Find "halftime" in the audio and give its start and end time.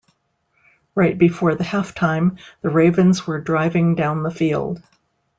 1.63-2.39